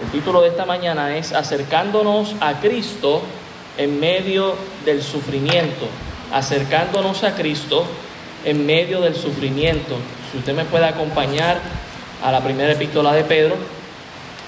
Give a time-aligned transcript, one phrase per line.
[0.00, 3.20] El título de esta mañana es Acercándonos a Cristo
[3.76, 5.88] en medio del sufrimiento.
[6.32, 7.84] Acercándonos a Cristo
[8.44, 9.96] en medio del sufrimiento.
[10.30, 11.60] Si usted me puede acompañar
[12.22, 13.56] a la primera epístola de Pedro,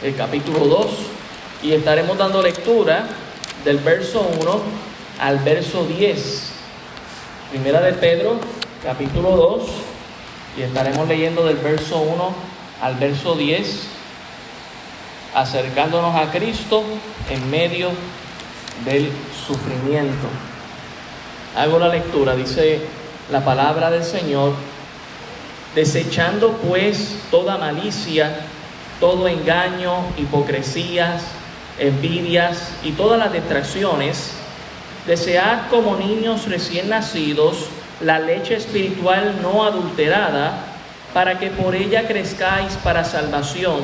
[0.04, 0.86] el capítulo 2,
[1.64, 3.06] y estaremos dando lectura
[3.64, 4.60] del verso 1
[5.20, 6.52] al verso 10.
[7.50, 8.36] Primera de Pedro,
[8.84, 9.62] capítulo 2,
[10.58, 12.34] y estaremos leyendo del verso 1
[12.82, 13.99] al verso 10,
[15.34, 16.82] acercándonos a Cristo
[17.28, 17.90] en medio
[18.84, 19.10] del
[19.46, 20.26] sufrimiento.
[21.56, 22.80] Hago la lectura, dice
[23.30, 24.52] la palabra del Señor,
[25.74, 28.40] desechando pues toda malicia,
[28.98, 31.22] todo engaño, hipocresías,
[31.78, 34.32] envidias y todas las distracciones,
[35.06, 37.68] desead como niños recién nacidos
[38.00, 40.66] la leche espiritual no adulterada,
[41.12, 43.80] para que por ella crezcáis para salvación,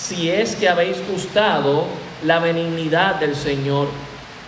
[0.00, 1.84] si es que habéis gustado
[2.24, 3.88] la benignidad del Señor,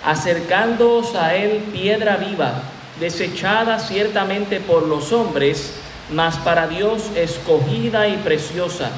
[0.04, 2.62] acercándoos a Él piedra viva,
[2.98, 5.74] desechada ciertamente por los hombres,
[6.10, 8.90] mas para Dios escogida y preciosa.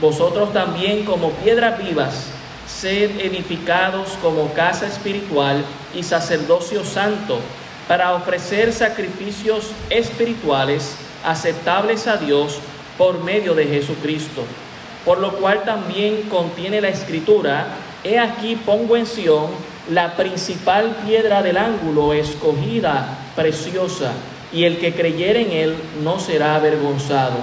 [0.00, 2.28] Vosotros también como piedras vivas,
[2.66, 5.62] sed edificados como casa espiritual
[5.94, 7.38] y sacerdocio santo,
[7.86, 12.58] para ofrecer sacrificios espirituales aceptables a Dios
[12.96, 14.44] por medio de Jesucristo.
[15.08, 17.68] Por lo cual también contiene la escritura,
[18.04, 19.46] he aquí pongo en Sión
[19.90, 24.12] la principal piedra del ángulo, escogida, preciosa,
[24.52, 27.38] y el que creyere en él no será avergonzado.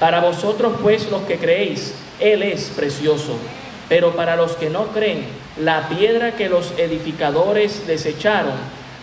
[0.00, 3.36] Para vosotros pues los que creéis, él es precioso,
[3.90, 5.26] pero para los que no creen,
[5.60, 8.54] la piedra que los edificadores desecharon,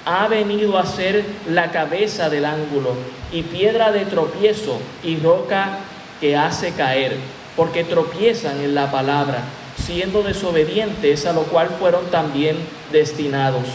[0.05, 2.95] ha venido a ser la cabeza del ángulo
[3.31, 5.77] y piedra de tropiezo y roca
[6.19, 7.15] que hace caer,
[7.59, 9.43] porque tropiezan en la palabra,
[9.85, 12.55] siendo desobedientes a lo cual fueron también
[12.89, 13.65] destinados.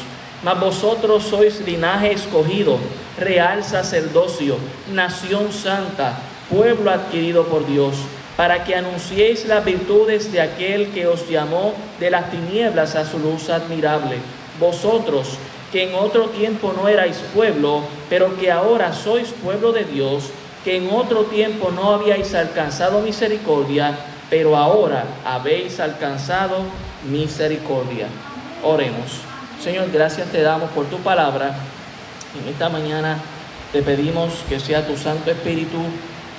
[0.42, 2.78] Mas vosotros sois linaje escogido,
[3.18, 4.56] real sacerdocio,
[4.90, 6.16] nación santa,
[6.48, 7.96] pueblo adquirido por Dios,
[8.38, 13.18] para que anunciéis las virtudes de aquel que os llamó de las tinieblas a su
[13.18, 14.16] luz admirable.
[14.58, 15.36] Vosotros,
[15.70, 20.30] que en otro tiempo no erais pueblo, pero que ahora sois pueblo de Dios,
[20.64, 23.94] que en otro tiempo no habíais alcanzado misericordia,
[24.30, 26.56] pero ahora habéis alcanzado
[27.08, 28.06] misericordia.
[28.62, 29.20] Oremos.
[29.62, 31.54] Señor, gracias te damos por tu palabra.
[32.42, 33.18] En esta mañana
[33.72, 35.78] te pedimos que sea tu Santo Espíritu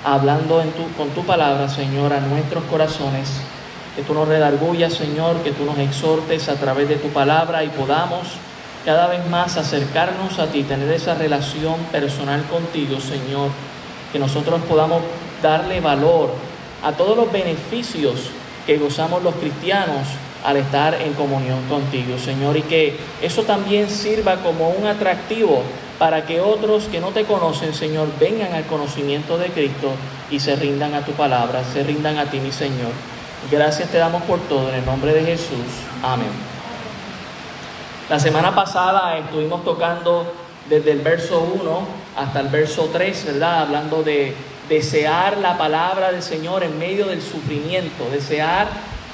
[0.04, 3.30] hablando en tu, con tu palabra, Señor, a nuestros corazones.
[3.94, 7.68] Que tú nos redargullas, Señor, que tú nos exhortes a través de tu palabra y
[7.68, 8.26] podamos
[8.84, 13.50] cada vez más acercarnos a ti, tener esa relación personal contigo, Señor,
[14.16, 15.02] que nosotros podamos
[15.42, 16.30] darle valor
[16.82, 18.30] a todos los beneficios
[18.66, 20.06] que gozamos los cristianos
[20.42, 25.62] al estar en comunión contigo, Señor, y que eso también sirva como un atractivo
[25.98, 29.90] para que otros que no te conocen, Señor, vengan al conocimiento de Cristo
[30.30, 32.92] y se rindan a tu palabra, se rindan a ti, mi Señor.
[33.50, 35.68] Gracias te damos por todo, en el nombre de Jesús.
[36.02, 36.30] Amén.
[38.08, 40.32] La semana pasada estuvimos tocando
[40.70, 43.62] desde el verso 1 hasta el verso 3, ¿verdad?
[43.62, 44.34] Hablando de
[44.68, 48.68] desear la palabra del Señor en medio del sufrimiento, desear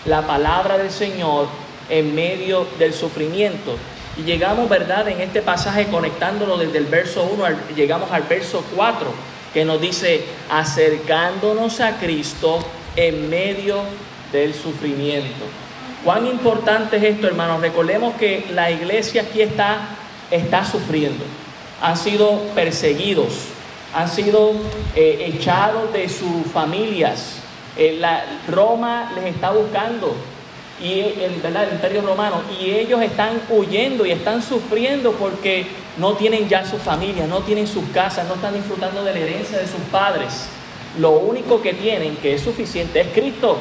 [0.07, 1.47] la palabra del Señor
[1.89, 3.77] en medio del sufrimiento.
[4.17, 5.09] Y llegamos, ¿verdad?
[5.09, 9.07] En este pasaje conectándolo desde el verso 1, llegamos al verso 4,
[9.53, 12.59] que nos dice, acercándonos a Cristo
[12.97, 13.81] en medio
[14.33, 15.45] del sufrimiento.
[16.05, 17.61] ¿Cuán importante es esto, hermanos?
[17.61, 19.89] Recordemos que la iglesia aquí está,
[20.31, 21.25] está sufriendo.
[21.83, 23.49] Han sido perseguidos,
[23.95, 24.53] han sido
[24.95, 27.41] eh, echados de sus familias.
[27.77, 28.01] Eh,
[28.49, 30.15] Roma les está buscando,
[30.83, 31.35] y el,
[31.73, 35.67] imperio romano, y ellos están huyendo y están sufriendo porque
[35.97, 39.59] no tienen ya su familia, no tienen sus casas, no están disfrutando de la herencia
[39.59, 40.47] de sus padres.
[40.99, 43.59] Lo único que tienen, que es suficiente, es Cristo.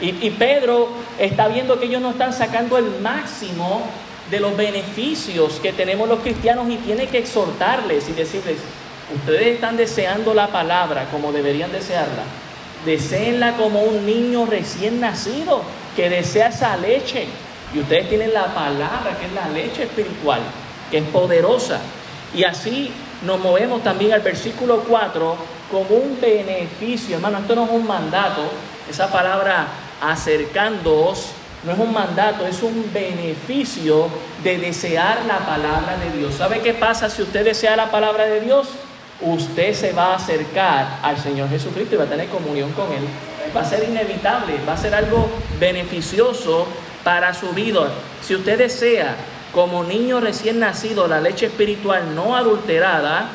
[0.00, 0.88] Y, Pedro
[1.18, 3.82] está viendo que ellos no están sacando el máximo
[4.30, 8.58] de los beneficios que tenemos los cristianos y tiene que exhortarles y decirles,
[9.14, 12.22] ustedes están deseando la palabra como deberían desearla.
[12.84, 15.62] Deseenla como un niño recién nacido
[15.96, 17.26] que desea esa leche.
[17.74, 20.40] Y ustedes tienen la palabra, que es la leche espiritual,
[20.90, 21.80] que es poderosa.
[22.34, 22.90] Y así
[23.24, 25.36] nos movemos también al versículo 4
[25.70, 27.16] como un beneficio.
[27.16, 28.42] Hermano, esto no es un mandato.
[28.88, 29.66] Esa palabra
[30.00, 31.32] acercándoos,
[31.64, 34.08] no es un mandato, es un beneficio
[34.42, 36.34] de desear la palabra de Dios.
[36.34, 38.68] ¿Sabe qué pasa si usted desea la palabra de Dios?
[39.20, 43.06] Usted se va a acercar al Señor Jesucristo y va a tener comunión con Él.
[43.54, 45.28] va a ser inevitable, va a ser algo
[45.58, 46.66] beneficioso
[47.04, 47.88] para su vida.
[48.22, 49.16] Si usted desea,
[49.52, 53.26] como niño recién nacido, la leche espiritual no adulterada,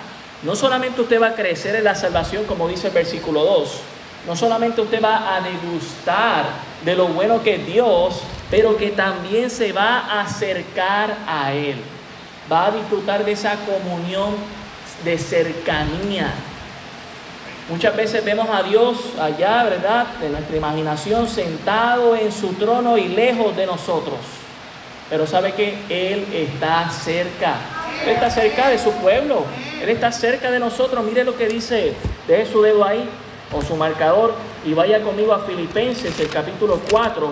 [0.44, 3.70] no solamente usted va a crecer en la salvación, como dice el versículo 2,
[4.28, 6.46] no solamente usted va a degustar
[6.86, 8.22] de lo bueno que es Dios,
[8.52, 11.78] pero que también se va a acercar a Él.
[12.52, 14.36] Va a disfrutar de esa comunión
[15.04, 16.32] de cercanía.
[17.70, 20.06] Muchas veces vemos a Dios allá, ¿verdad?
[20.22, 24.20] De nuestra imaginación, sentado en su trono y lejos de nosotros.
[25.10, 27.56] Pero sabe que Él está cerca.
[28.04, 29.44] Él está cerca de su pueblo.
[29.82, 31.04] Él está cerca de nosotros.
[31.04, 31.96] Mire lo que dice.
[32.28, 33.10] Deje su dedo ahí
[33.52, 34.34] o su marcador
[34.66, 37.30] y vaya conmigo a Filipenses, el capítulo 4.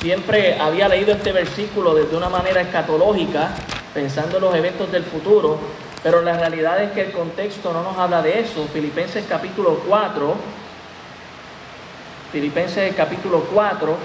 [0.00, 3.50] Siempre había leído este versículo desde una manera escatológica,
[3.92, 5.58] pensando en los eventos del futuro,
[6.02, 8.66] pero la realidad es que el contexto no nos habla de eso.
[8.72, 10.34] Filipenses capítulo 4,
[12.32, 13.96] Filipenses capítulo 4,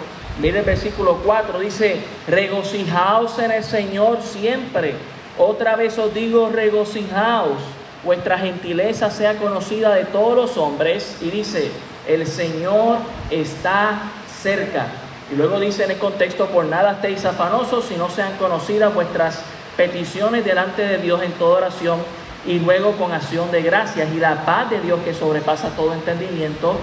[0.42, 4.96] mire el versículo 4, dice, regocijaos en el Señor siempre.
[5.38, 7.60] Otra vez os digo, regocijaos
[8.06, 11.18] vuestra gentileza sea conocida de todos los hombres.
[11.22, 11.72] Y dice,
[12.07, 13.00] el Señor
[13.31, 14.00] está
[14.42, 14.88] cerca.
[15.31, 19.42] Y luego dice en el contexto, por nada estéis afanosos, si no sean conocidas vuestras
[19.75, 22.00] peticiones delante de Dios en toda oración
[22.46, 24.07] y luego con acción de gracias.
[24.13, 26.75] Y la paz de Dios que sobrepasa todo entendimiento,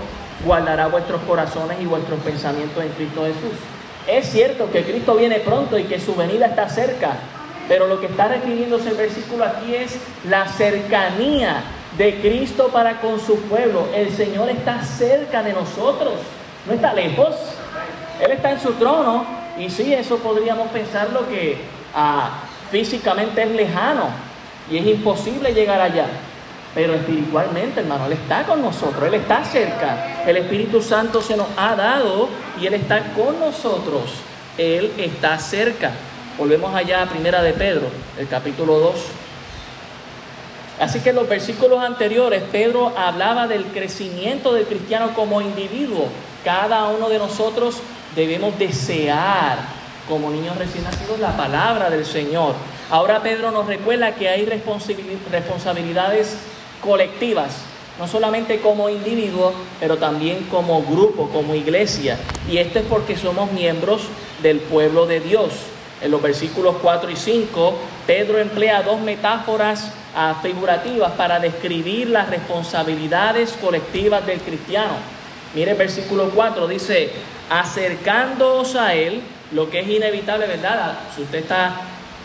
[0.44, 3.58] guardará vuestros corazones y vuestros pensamientos en Cristo Jesús.
[4.08, 7.12] Es cierto que Cristo viene pronto y que su venida está cerca,
[7.68, 9.98] pero lo que está refiriéndose el versículo aquí es
[10.28, 11.62] la cercanía
[11.96, 13.88] de Cristo para con su pueblo.
[13.94, 16.14] El Señor está cerca de nosotros,
[16.66, 17.34] no está lejos.
[18.20, 19.24] Él está en su trono
[19.58, 21.58] y sí, eso podríamos pensar lo que
[21.94, 24.10] ah, físicamente es lejano
[24.70, 26.06] y es imposible llegar allá.
[26.74, 30.24] Pero espiritualmente, hermano, Él está con nosotros, Él está cerca.
[30.26, 32.28] El Espíritu Santo se nos ha dado
[32.60, 34.04] y Él está con nosotros.
[34.56, 35.90] Él está cerca.
[36.38, 37.88] Volvemos allá a Primera de Pedro,
[38.18, 38.94] el capítulo 2.
[40.80, 46.08] Así que en los versículos anteriores Pedro hablaba del crecimiento del cristiano como individuo.
[46.42, 47.76] Cada uno de nosotros
[48.16, 49.58] debemos desear
[50.08, 52.54] como niños recién nacidos la palabra del Señor.
[52.90, 56.38] Ahora Pedro nos recuerda que hay responsabilidades
[56.82, 57.58] colectivas,
[57.98, 62.18] no solamente como individuo, pero también como grupo, como iglesia.
[62.50, 64.00] Y esto es porque somos miembros
[64.42, 65.52] del pueblo de Dios
[66.02, 72.28] en los versículos 4 y 5, Pedro emplea dos metáforas ah, figurativas para describir las
[72.28, 74.94] responsabilidades colectivas del cristiano.
[75.54, 77.12] Mire el versículo 4, dice,
[77.48, 79.20] acercándoos a Él,
[79.52, 80.78] lo que es inevitable, ¿verdad?
[80.80, 81.76] Ah, si usted está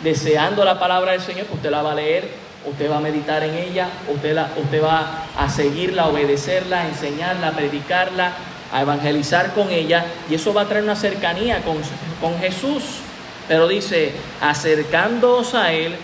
[0.03, 2.27] deseando la palabra del Señor, usted la va a leer,
[2.65, 8.31] usted va a meditar en ella, usted, la, usted va a seguirla, obedecerla, enseñarla, predicarla,
[8.73, 11.77] evangelizar con ella, y eso va a traer una cercanía con,
[12.19, 13.01] con Jesús.
[13.47, 14.11] Pero dice,
[14.41, 15.95] acercándoos a él,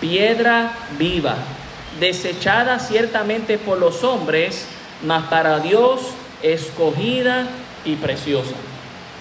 [0.00, 1.36] piedra viva,
[2.00, 4.66] desechada ciertamente por los hombres,
[5.04, 6.00] mas para Dios
[6.42, 7.46] escogida
[7.84, 8.54] y preciosa.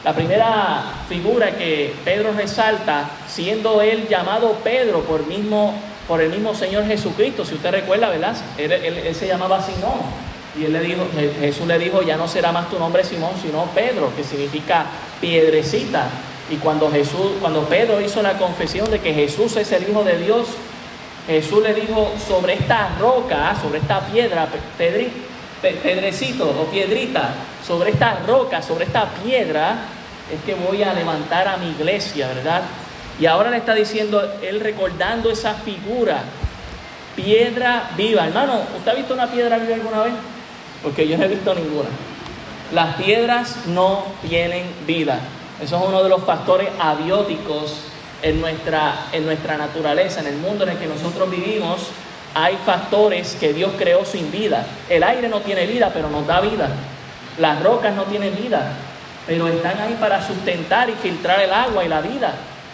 [0.04, 7.44] La primera figura que Pedro resalta, siendo él llamado Pedro por, el mismo Señor Jesucristo,
[7.44, 8.36] si usted recuerda, ¿verdad?
[8.58, 10.28] Él, él se llamaba Simón.
[10.58, 11.08] Y él le dijo,
[11.40, 14.86] Jesús le dijo, ya no será más tu nombre Simón, sino Pedro, que significa
[15.22, 16.08] piedrecita.
[16.50, 20.18] Y cuando Jesús, cuando Pedro hizo la confesión de que Jesús es el Hijo de
[20.18, 20.48] Dios,
[21.28, 24.48] Jesús le dijo sobre esta roca, sobre esta piedra,
[25.62, 27.32] pedrecito o piedrita,
[27.66, 29.76] sobre esta roca, sobre esta piedra,
[30.34, 32.62] es que voy a levantar a mi iglesia, ¿verdad?
[33.20, 36.22] Y ahora le está diciendo, él recordando esa figura,
[37.16, 38.26] piedra viva.
[38.28, 40.14] Hermano, ¿usted ha visto una piedra viva alguna vez?
[40.82, 41.90] Porque yo no he visto ninguna.
[42.74, 45.20] Las piedras no tienen vida.
[45.62, 47.74] Eso es uno de los factores abióticos
[48.22, 51.88] en nuestra, en nuestra naturaleza, en el mundo en el que nosotros vivimos.
[52.36, 54.66] Hay factores que Dios creó sin vida.
[54.90, 56.70] El aire no tiene vida, pero nos da vida.
[57.40, 58.72] Las rocas no tienen vida,
[59.26, 62.34] pero están ahí para sustentar y filtrar el agua y la vida.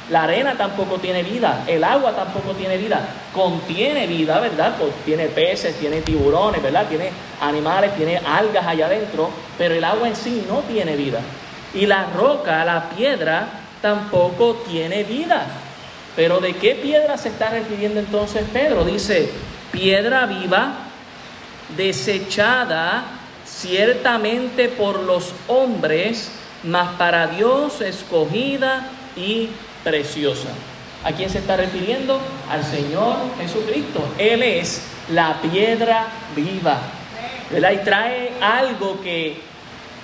[0.10, 3.00] La arena tampoco tiene vida, el agua tampoco tiene vida.
[3.34, 4.76] Contiene vida, ¿verdad?
[4.78, 6.86] Pues tiene peces, tiene tiburones, ¿verdad?
[6.88, 7.10] Tiene
[7.40, 11.20] animales, tiene algas allá adentro, pero el agua en sí no tiene vida.
[11.74, 13.48] Y la roca, la piedra,
[13.82, 15.46] tampoco tiene vida.
[16.16, 18.86] Pero ¿de qué piedra se está refiriendo entonces Pedro?
[18.86, 19.30] Dice,
[19.72, 20.74] piedra viva,
[21.76, 23.04] desechada
[23.46, 26.32] ciertamente por los hombres,
[26.64, 29.50] mas para Dios escogida y
[29.84, 30.50] preciosa.
[31.04, 32.22] ¿A quién se está refiriendo?
[32.50, 34.00] Al Señor Jesucristo.
[34.18, 36.80] Él es la piedra viva.
[37.52, 37.72] ¿verdad?
[37.72, 39.42] Y trae algo que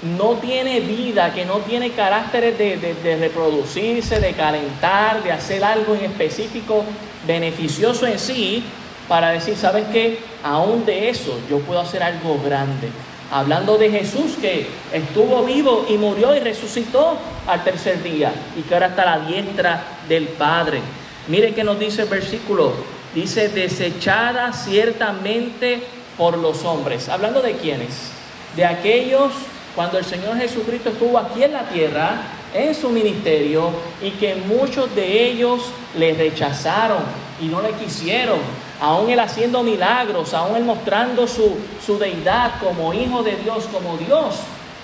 [0.01, 6.05] no tiene vida, que no tiene caracteres de, reproducirse, de calentar, de hacer algo en
[6.05, 6.85] específico
[7.27, 8.63] beneficioso en sí,
[9.07, 10.19] para decir, ¿sabes qué?
[10.43, 12.89] Aún de eso yo puedo hacer algo grande.
[13.31, 18.73] Hablando de Jesús que estuvo vivo y murió y resucitó al tercer día y que
[18.73, 20.79] ahora está a la diestra del Padre.
[21.27, 22.73] Mire que nos dice el versículo,
[23.13, 25.81] dice, desechada ciertamente
[26.17, 27.09] por los hombres.
[27.09, 28.11] Hablando de quiénes?
[28.55, 29.31] De aquellos
[29.79, 32.17] cuando el Señor Jesucristo estuvo aquí en la tierra,
[32.53, 33.71] en su ministerio,
[34.01, 35.61] y que muchos de ellos
[35.97, 36.97] le rechazaron
[37.41, 38.39] y no le quisieron,
[38.81, 41.55] aún él haciendo milagros, aún él mostrando su,
[41.85, 44.41] su deidad como hijo de Dios, como Dios,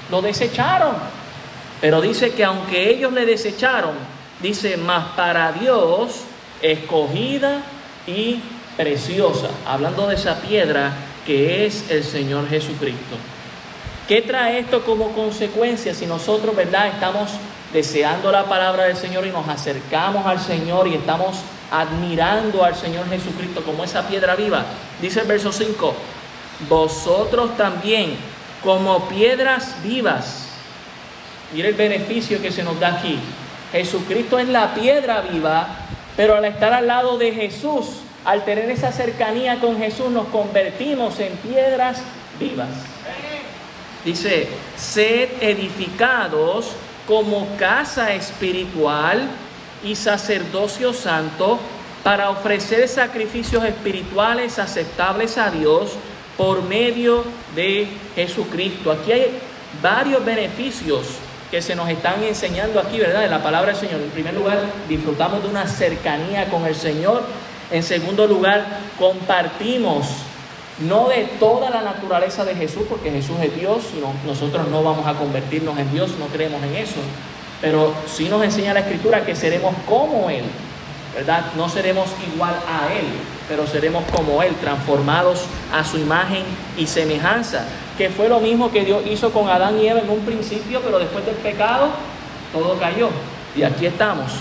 [0.09, 0.95] lo desecharon.
[1.81, 3.95] Pero dice que aunque ellos le desecharon,
[4.41, 6.21] dice, más para Dios,
[6.61, 7.63] escogida
[8.07, 8.39] y
[8.77, 10.93] preciosa, hablando de esa piedra
[11.25, 13.17] que es el Señor Jesucristo.
[14.07, 17.31] ¿Qué trae esto como consecuencia si nosotros, verdad, estamos
[17.73, 21.37] deseando la palabra del Señor y nos acercamos al Señor y estamos
[21.71, 24.63] admirando al Señor Jesucristo como esa piedra viva?
[25.01, 25.95] Dice el verso 5,
[26.69, 28.15] vosotros también
[28.63, 30.49] como piedras vivas.
[31.51, 33.17] Mire el beneficio que se nos da aquí.
[33.71, 35.67] Jesucristo es la piedra viva,
[36.15, 41.19] pero al estar al lado de Jesús, al tener esa cercanía con Jesús, nos convertimos
[41.19, 42.03] en piedras
[42.39, 42.94] vivas.
[44.05, 44.47] Dice,
[44.77, 46.67] sed edificados
[47.07, 49.27] como casa espiritual
[49.83, 51.59] y sacerdocio santo
[52.03, 55.93] para ofrecer sacrificios espirituales aceptables a Dios
[56.37, 57.23] por medio
[57.55, 58.91] de Jesucristo.
[58.91, 59.39] Aquí hay
[59.81, 61.07] varios beneficios
[61.49, 63.25] que se nos están enseñando aquí, ¿verdad?
[63.25, 64.01] En la palabra del Señor.
[64.01, 67.23] En primer lugar, disfrutamos de una cercanía con el Señor.
[67.71, 70.05] En segundo lugar, compartimos
[70.79, 73.83] no de toda la naturaleza de Jesús, porque Jesús es Dios
[74.25, 76.99] nosotros no vamos a convertirnos en Dios, no creemos en eso,
[77.61, 80.43] pero sí nos enseña la Escritura que seremos como Él,
[81.15, 81.45] ¿verdad?
[81.55, 83.05] No seremos igual a Él,
[83.47, 86.43] pero seremos como Él, transformados a su imagen
[86.77, 87.65] y semejanza,
[87.97, 90.99] que fue lo mismo que Dios hizo con Adán y Eva en un principio, pero
[90.99, 91.87] después del pecado
[92.51, 93.09] todo cayó.
[93.55, 94.31] Y aquí estamos.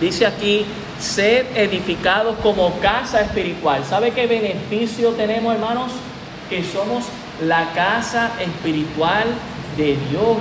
[0.00, 0.64] Dice aquí
[0.98, 3.84] Sed edificados como casa espiritual.
[3.84, 5.92] ¿Sabe qué beneficio tenemos, hermanos?
[6.48, 7.04] Que somos
[7.42, 9.24] la casa espiritual
[9.76, 10.38] de Dios.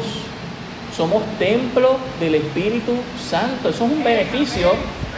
[0.95, 2.93] Somos templo del Espíritu
[3.29, 3.69] Santo.
[3.69, 4.71] Eso es un beneficio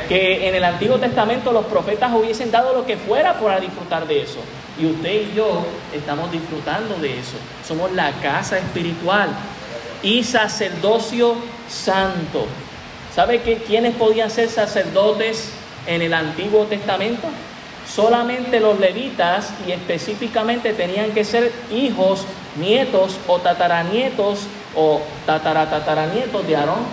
[0.09, 4.23] que en el Antiguo Testamento los profetas hubiesen dado lo que fuera para disfrutar de
[4.23, 4.39] eso.
[4.79, 7.37] Y usted y yo estamos disfrutando de eso.
[7.67, 9.29] Somos la casa espiritual
[10.01, 11.35] y sacerdocio
[11.67, 12.47] santo.
[13.17, 15.49] ¿Sabe que, quiénes podían ser sacerdotes
[15.87, 17.27] en el Antiguo Testamento?
[17.91, 22.25] Solamente los levitas y específicamente tenían que ser hijos,
[22.57, 24.41] nietos o tataranietos
[24.75, 26.85] o tataratataranietos de Aarón.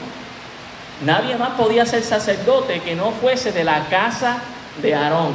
[1.04, 4.38] Nadie más podía ser sacerdote que no fuese de la casa
[4.81, 5.35] de Aarón.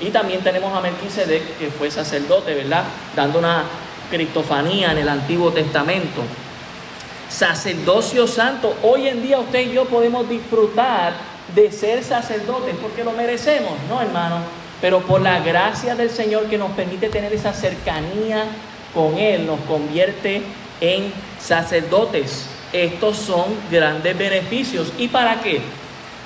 [0.00, 2.84] Y también tenemos a Melquisedec que fue sacerdote, ¿verdad?
[3.14, 3.64] Dando una
[4.10, 6.22] cristofanía en el Antiguo Testamento
[7.34, 8.76] sacerdocio santo.
[8.82, 11.14] Hoy en día usted y yo podemos disfrutar
[11.54, 14.36] de ser sacerdotes porque lo merecemos, ¿no, hermano?
[14.80, 18.44] Pero por la gracia del Señor que nos permite tener esa cercanía
[18.94, 20.42] con Él, nos convierte
[20.80, 22.46] en sacerdotes.
[22.72, 24.92] Estos son grandes beneficios.
[24.96, 25.60] ¿Y para qué?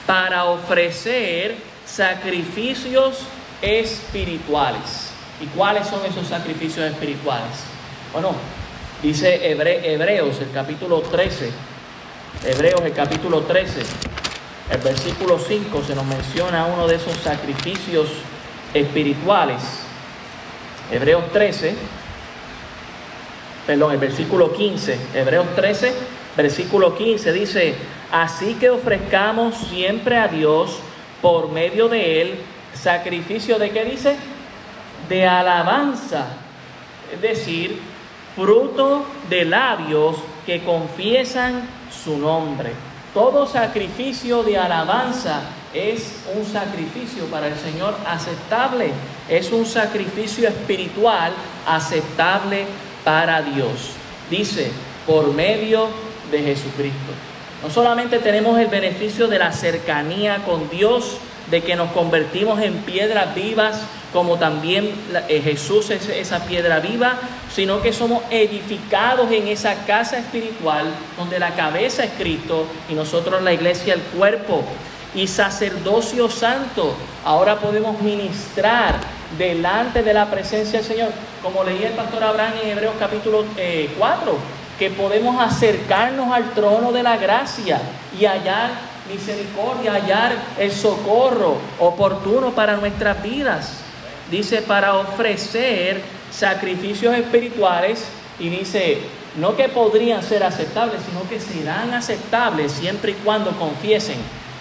[0.07, 3.21] Para ofrecer sacrificios
[3.63, 5.11] espirituales.
[5.41, 7.65] ¿Y cuáles son esos sacrificios espirituales?
[8.13, 8.33] Bueno,
[9.03, 11.51] Dice Hebreos, el capítulo 13.
[12.45, 13.83] Hebreos, el capítulo 13.
[14.73, 18.09] El versículo 5 se nos menciona uno de esos sacrificios
[18.75, 19.63] espirituales.
[20.91, 21.77] Hebreos 13.
[23.69, 24.99] Perdón, el versículo 15.
[25.15, 25.95] Hebreos 13,
[26.37, 27.75] versículo 15 dice,
[28.11, 30.81] así que ofrezcamos siempre a Dios
[31.23, 32.39] por medio de él
[32.75, 34.17] sacrificio de qué dice?
[35.09, 36.27] De alabanza.
[37.15, 37.81] Es decir,
[38.39, 40.15] fruto de labios
[40.47, 42.71] que confiesan su nombre.
[43.13, 45.41] Todo sacrificio de alabanza
[45.75, 48.93] es un sacrificio para el Señor aceptable,
[49.29, 51.33] es un sacrificio espiritual
[51.67, 52.65] aceptable
[53.05, 53.91] para Dios.
[54.31, 54.71] Dice,
[55.05, 55.89] por medio
[56.31, 57.13] de Jesucristo.
[57.61, 61.19] No solamente tenemos el beneficio de la cercanía con Dios,
[61.51, 63.81] de que nos convertimos en piedras vivas,
[64.13, 64.93] como también
[65.29, 67.19] eh, Jesús es esa piedra viva,
[67.55, 70.87] sino que somos edificados en esa casa espiritual
[71.17, 74.63] donde la cabeza es Cristo y nosotros la iglesia el cuerpo.
[75.15, 78.97] Y sacerdocio santo, ahora podemos ministrar
[79.37, 81.11] delante de la presencia del Señor,
[81.43, 83.45] como leía el pastor Abraham en Hebreos capítulo
[83.99, 84.37] 4, eh,
[84.79, 87.81] que podemos acercarnos al trono de la gracia
[88.19, 88.71] y hallar
[89.11, 93.88] misericordia, hallar el socorro oportuno para nuestras vidas.
[94.31, 98.05] Dice, para ofrecer sacrificios espirituales
[98.39, 98.99] y dice,
[99.37, 104.19] no que podrían ser aceptables, sino que serán aceptables siempre y cuando confiesen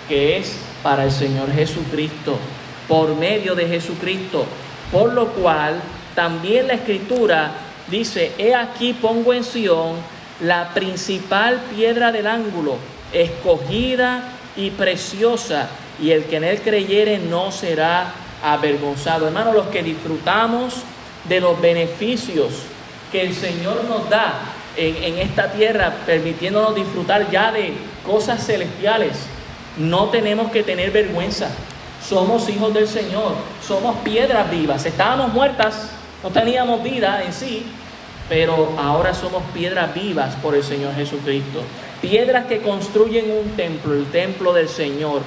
[0.07, 2.37] que es para el Señor Jesucristo,
[2.87, 4.45] por medio de Jesucristo.
[4.91, 5.81] Por lo cual,
[6.15, 7.51] también la Escritura
[7.89, 9.95] dice, he aquí pongo en Sión
[10.41, 12.77] la principal piedra del ángulo,
[13.11, 15.67] escogida y preciosa,
[16.01, 18.13] y el que en él creyere no será
[18.43, 19.27] avergonzado.
[19.27, 20.75] Hermanos, los que disfrutamos
[21.25, 22.63] de los beneficios
[23.11, 24.33] que el Señor nos da
[24.75, 27.73] en, esta tierra, permitiéndonos disfrutar ya de
[28.05, 29.17] cosas celestiales,
[29.77, 31.49] no tenemos que tener vergüenza.
[32.07, 33.33] Somos hijos del Señor,
[33.65, 34.85] somos piedras vivas.
[34.85, 35.89] Estábamos muertas,
[36.23, 37.65] no teníamos vida en sí,
[38.29, 41.61] pero ahora somos piedras vivas por el Señor Jesucristo.
[42.01, 45.21] Piedras que construyen un templo, el templo del Señor.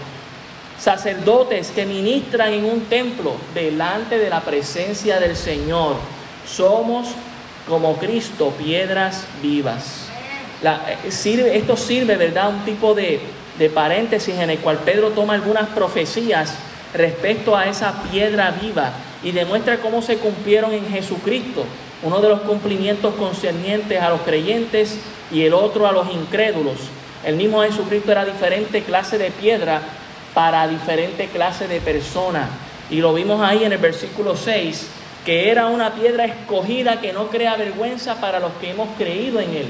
[0.80, 5.96] Sacerdotes que ministran en un templo delante de la presencia del Señor.
[6.46, 7.08] Somos
[7.68, 10.06] como Cristo, piedras vivas.
[10.62, 12.48] Eh, sirve, esto sirve, ¿verdad?
[12.48, 13.20] Un tipo de,
[13.58, 16.54] de paréntesis en el cual Pedro toma algunas profecías
[16.94, 21.64] respecto a esa piedra viva y demuestra cómo se cumplieron en Jesucristo.
[22.02, 24.98] Uno de los cumplimientos concernientes a los creyentes
[25.30, 26.78] y el otro a los incrédulos.
[27.22, 29.82] El mismo Jesucristo era diferente clase de piedra
[30.34, 32.48] para diferente clase de persona.
[32.90, 34.88] Y lo vimos ahí en el versículo 6,
[35.24, 39.50] que era una piedra escogida que no crea vergüenza para los que hemos creído en
[39.50, 39.66] Él,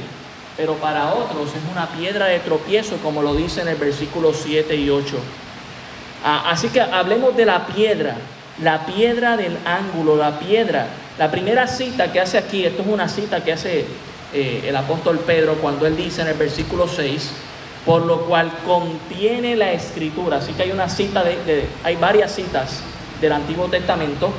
[0.56, 4.74] pero para otros es una piedra de tropiezo, como lo dice en el versículo 7
[4.76, 5.16] y 8.
[6.24, 8.16] Ah, así que hablemos de la piedra,
[8.62, 10.86] la piedra del ángulo, la piedra.
[11.18, 13.84] La primera cita que hace aquí, esto es una cita que hace
[14.32, 17.30] eh, el apóstol Pedro cuando él dice en el versículo 6,
[17.86, 20.38] por lo cual contiene la escritura.
[20.38, 22.80] Así que hay una cita, de, hay varias citas
[23.20, 24.32] del Antiguo Testamento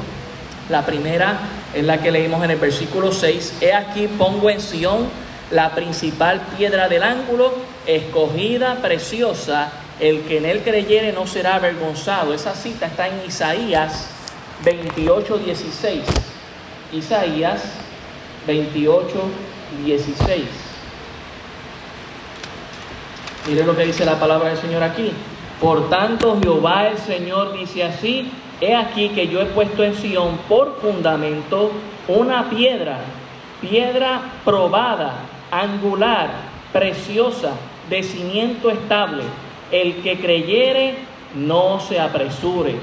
[0.72, 1.38] la primera
[1.74, 3.56] es la que leímos en el versículo 6.
[3.60, 5.10] He aquí pongo en Sión
[5.52, 7.54] la principal piedra del ángulo,
[7.86, 9.70] escogida, preciosa.
[10.00, 12.34] El que en él creyere no será avergonzado.
[12.34, 14.08] Esa cita está en Isaías
[14.63, 16.04] 28, 16.
[16.94, 17.62] Isaías
[18.48, 19.10] 28,
[19.86, 20.44] 16.
[23.48, 25.12] Mire lo que dice la palabra del Señor aquí.
[25.60, 30.38] Por tanto, Jehová el Señor dice así, He aquí que yo he puesto en Sión
[30.48, 31.72] por fundamento
[32.08, 33.00] una piedra,
[33.60, 35.14] piedra probada,
[35.50, 36.30] angular,
[36.72, 37.54] preciosa,
[37.90, 39.24] de cimiento estable.
[39.72, 40.96] El que creyere,
[41.34, 42.76] no se apresure.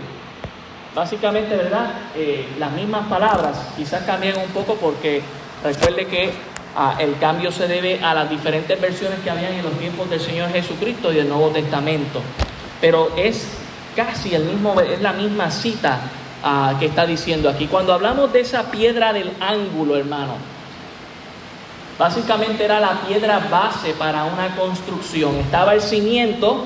[0.94, 1.92] Básicamente, ¿verdad?
[2.16, 5.22] Eh, las mismas palabras, quizás cambian un poco porque
[5.62, 6.30] recuerde que
[6.98, 10.50] el cambio se debe a las diferentes versiones que habían en los tiempos del Señor
[10.50, 12.20] Jesucristo y del Nuevo Testamento.
[12.80, 13.48] Pero es
[13.96, 15.98] casi el mismo, es la misma cita
[16.44, 17.66] ah, que está diciendo aquí.
[17.66, 20.34] Cuando hablamos de esa piedra del ángulo, hermano,
[21.98, 25.34] básicamente era la piedra base para una construcción.
[25.36, 26.64] Estaba el cimiento,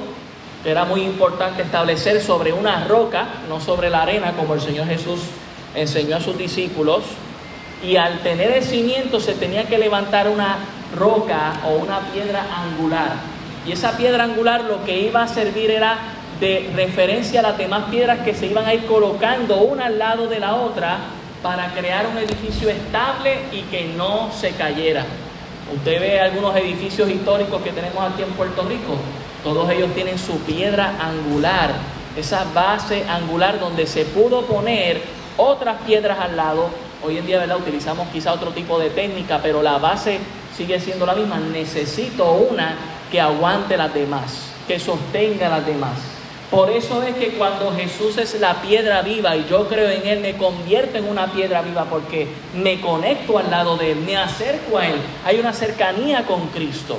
[0.63, 4.87] que era muy importante establecer sobre una roca, no sobre la arena, como el Señor
[4.87, 5.21] Jesús
[5.75, 7.03] enseñó a sus discípulos.
[7.83, 10.59] Y al tener el cimiento se tenía que levantar una
[10.97, 13.13] roca o una piedra angular.
[13.67, 15.99] Y esa piedra angular lo que iba a servir era
[16.41, 20.27] de referencia a las demás piedras que se iban a ir colocando una al lado
[20.27, 20.99] de la otra
[21.43, 25.05] para crear un edificio estable y que no se cayera.
[25.75, 28.97] Usted ve algunos edificios históricos que tenemos aquí en Puerto Rico,
[29.43, 31.73] todos ellos tienen su piedra angular,
[32.17, 35.01] esa base angular donde se pudo poner
[35.37, 36.69] otras piedras al lado.
[37.05, 37.57] Hoy en día ¿verdad?
[37.57, 40.19] utilizamos quizá otro tipo de técnica, pero la base
[40.57, 41.39] sigue siendo la misma.
[41.39, 42.77] Necesito una
[43.11, 45.99] que aguante las demás, que sostenga las demás.
[46.53, 50.21] Por eso es que cuando Jesús es la piedra viva y yo creo en Él,
[50.21, 54.77] me convierto en una piedra viva porque me conecto al lado de Él, me acerco
[54.77, 54.97] a Él.
[55.25, 56.99] Hay una cercanía con Cristo.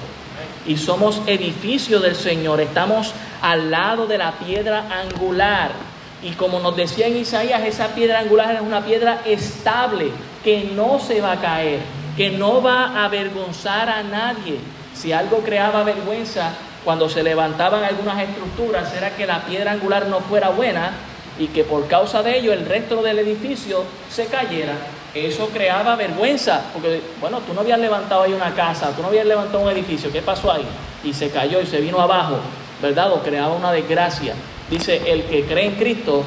[0.66, 5.93] Y somos edificio del Señor, estamos al lado de la piedra angular.
[6.24, 10.12] Y como nos decía en Isaías, esa piedra angular es una piedra estable,
[10.44, 11.80] que no se va a caer,
[12.16, 14.58] que no va a avergonzar a nadie.
[14.96, 20.20] Si algo creaba vergüenza, cuando se levantaban algunas estructuras era que la piedra angular no
[20.20, 20.92] fuera buena
[21.40, 24.74] y que por causa de ello el resto del edificio se cayera.
[25.14, 29.26] Eso creaba vergüenza, porque bueno, tú no habías levantado ahí una casa, tú no habías
[29.26, 30.66] levantado un edificio, ¿qué pasó ahí?
[31.04, 32.38] Y se cayó y se vino abajo,
[32.82, 33.12] ¿verdad?
[33.12, 34.34] O creaba una desgracia.
[34.74, 36.24] Dice, el que cree en Cristo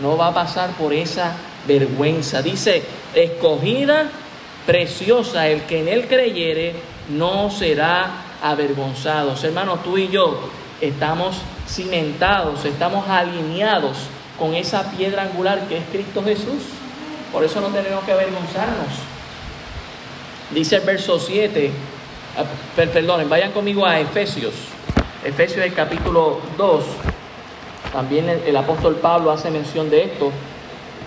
[0.00, 1.34] no va a pasar por esa
[1.68, 2.40] vergüenza.
[2.40, 2.82] Dice,
[3.14, 4.10] escogida,
[4.64, 6.74] preciosa, el que en él creyere
[7.10, 9.34] no será avergonzado.
[9.42, 10.40] Hermanos, tú y yo
[10.80, 11.36] estamos
[11.68, 13.98] cimentados, estamos alineados
[14.38, 16.62] con esa piedra angular que es Cristo Jesús.
[17.30, 18.88] Por eso no tenemos que avergonzarnos.
[20.50, 21.70] Dice el verso 7,
[22.38, 24.54] ah, perdonen, vayan conmigo a Efesios.
[25.22, 26.84] Efesios el capítulo 2.
[27.92, 30.30] También el, apóstol Pablo hace mención de esto.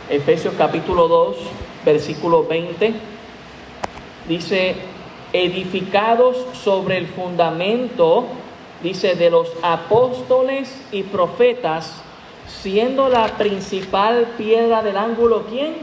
[0.07, 1.35] Efesios capítulo 2,
[1.83, 2.93] versículo 20.
[4.27, 4.75] Dice,
[5.33, 8.25] edificados sobre el fundamento,
[8.83, 12.03] dice, de los apóstoles y profetas,
[12.47, 15.73] siendo la principal piedra del ángulo, ¿quién?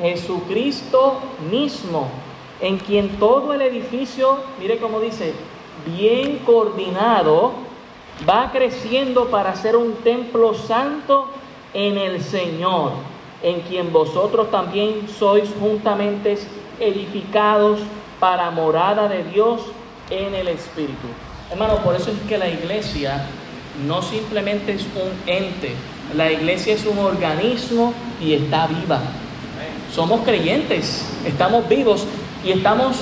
[0.00, 2.08] Jesucristo mismo,
[2.62, 5.34] en quien todo el edificio, mire cómo dice,
[5.94, 7.65] bien coordinado,
[8.28, 11.28] va creciendo para ser un templo santo
[11.74, 12.92] en el Señor,
[13.42, 16.38] en quien vosotros también sois juntamente
[16.80, 17.80] edificados
[18.18, 19.60] para morada de Dios
[20.10, 21.08] en el Espíritu.
[21.50, 23.26] Hermano, por eso es que la iglesia
[23.86, 25.74] no simplemente es un ente,
[26.14, 29.00] la iglesia es un organismo y está viva.
[29.92, 32.06] Somos creyentes, estamos vivos
[32.44, 32.96] y estamos,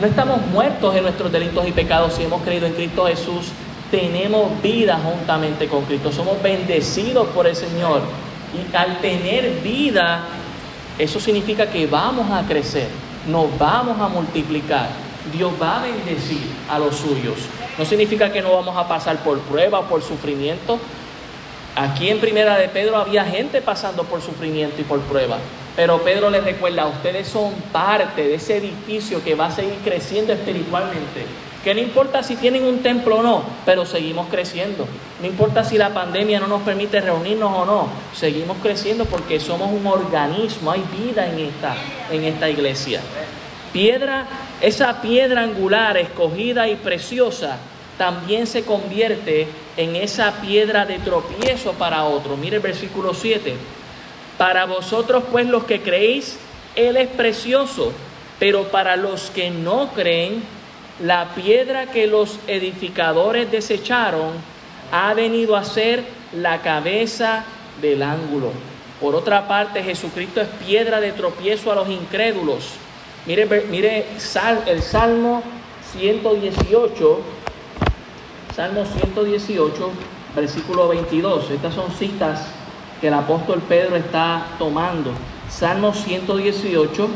[0.00, 3.52] no estamos muertos en nuestros delitos y pecados si hemos creído en Cristo Jesús.
[3.90, 8.02] Tenemos vida juntamente con Cristo, somos bendecidos por el Señor.
[8.54, 10.24] Y al tener vida,
[10.98, 12.88] eso significa que vamos a crecer,
[13.28, 14.88] nos vamos a multiplicar.
[15.32, 17.36] Dios va a bendecir a los suyos.
[17.78, 20.78] No significa que no vamos a pasar por prueba, por sufrimiento.
[21.74, 25.38] Aquí en Primera de Pedro había gente pasando por sufrimiento y por prueba.
[25.74, 30.32] Pero Pedro les recuerda, ustedes son parte de ese edificio que va a seguir creciendo
[30.32, 31.26] espiritualmente.
[31.66, 34.86] Que no importa si tienen un templo o no, pero seguimos creciendo.
[35.20, 39.72] No importa si la pandemia no nos permite reunirnos o no, seguimos creciendo porque somos
[39.72, 41.74] un organismo, hay vida en esta,
[42.12, 43.00] en esta iglesia.
[43.72, 44.28] Piedra,
[44.60, 47.58] esa piedra angular escogida y preciosa
[47.98, 52.36] también se convierte en esa piedra de tropiezo para otro.
[52.36, 53.56] Mire el versículo 7.
[54.38, 56.38] Para vosotros pues los que creéis,
[56.76, 57.90] Él es precioso,
[58.38, 60.54] pero para los que no creen,
[61.00, 64.32] la piedra que los edificadores desecharon
[64.92, 67.44] ha venido a ser la cabeza
[67.82, 68.52] del ángulo.
[69.00, 72.72] Por otra parte, Jesucristo es piedra de tropiezo a los incrédulos
[73.26, 74.06] Mire, mire
[74.66, 75.42] el Salmo
[75.92, 77.20] 118,
[78.54, 79.90] Salmo 118,
[80.36, 81.50] versículo 22.
[81.50, 82.46] Estas son citas
[83.00, 85.10] que el apóstol Pedro está tomando.
[85.50, 87.08] Salmo 118,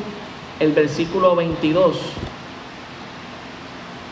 [0.59, 1.97] el versículo 22.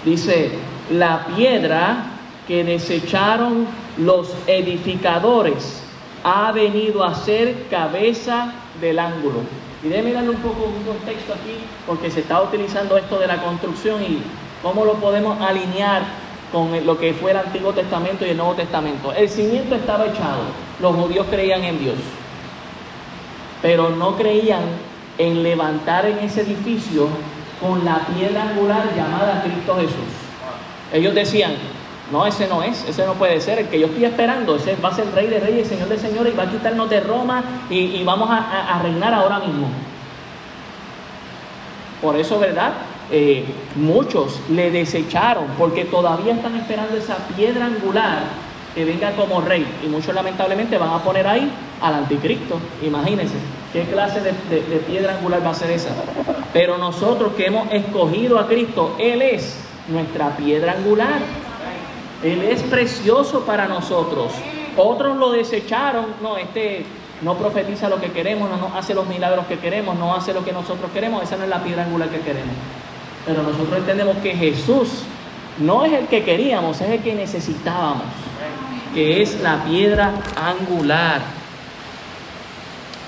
[0.05, 0.51] Dice,
[0.91, 2.05] la piedra
[2.47, 3.67] que desecharon
[3.99, 5.83] los edificadores
[6.25, 9.41] ha venido a ser cabeza del ángulo.
[9.85, 13.43] Y déjeme darle un poco un contexto aquí, porque se está utilizando esto de la
[13.43, 14.21] construcción y
[14.63, 16.03] cómo lo podemos alinear
[16.53, 19.13] con lo que fue el Antiguo Testamento y el Nuevo Testamento.
[19.13, 20.43] El cimiento estaba echado,
[20.81, 21.97] los judíos creían en Dios,
[23.63, 24.63] pero no creían
[25.19, 27.09] en levantar en ese edificio
[27.61, 30.29] con la piedra angular llamada Cristo Jesús.
[30.93, 31.53] Ellos decían,
[32.11, 33.59] no, ese no es, ese no puede ser.
[33.59, 36.33] El que yo estoy esperando, ese va a ser rey de reyes, señor de señores,
[36.33, 39.69] y va a quitarnos de Roma y, vamos a, reinar ahora mismo.
[42.01, 42.73] Por eso, ¿verdad?
[43.11, 43.45] Eh,
[43.75, 48.21] muchos le desecharon porque todavía están esperando esa piedra angular
[48.75, 49.67] que venga como rey.
[49.85, 52.59] Y muchos lamentablemente van a poner ahí al anticristo.
[52.83, 53.35] Imagínense
[53.73, 54.33] qué clase de,
[54.87, 55.91] piedra angular va a ser esa.
[56.53, 61.21] Pero nosotros que hemos escogido a Cristo, Él es nuestra piedra angular.
[62.23, 64.33] Él es precioso para nosotros.
[64.77, 66.07] Otros lo desecharon.
[66.23, 66.85] No, este
[67.23, 70.53] no profetiza lo que queremos, no hace los milagros que queremos, no hace lo que
[70.53, 71.23] nosotros queremos.
[71.23, 72.55] Esa no es la piedra angular que queremos.
[73.27, 75.03] Pero nosotros entendemos que Jesús
[75.59, 78.07] no es el que queríamos, es el que necesitábamos.
[78.95, 81.38] Que es la piedra angular.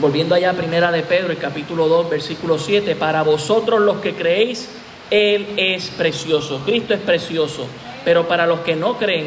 [0.01, 2.97] Volviendo allá a primera de Pedro, el capítulo 2, versículo 7.
[2.97, 4.71] Para vosotros los que creéis,
[5.11, 6.63] Él es precioso.
[6.65, 7.67] Cristo es precioso.
[8.03, 9.27] Pero para los que no creen,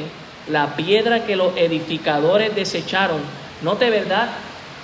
[0.50, 3.20] la piedra que los edificadores desecharon,
[3.62, 4.30] note verdad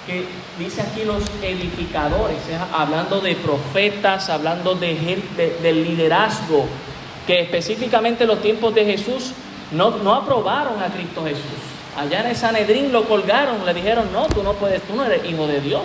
[0.06, 0.26] que
[0.64, 2.38] dice aquí los edificadores,
[2.72, 5.18] hablando de profetas, hablando de,
[5.64, 6.68] del liderazgo,
[7.26, 9.32] que específicamente en los tiempos de Jesús
[9.72, 11.69] no, no aprobaron a Cristo Jesús.
[12.00, 15.30] Allá en el Sanedrín lo colgaron, le dijeron, no, tú no puedes, tú no eres
[15.30, 15.84] hijo de Dios,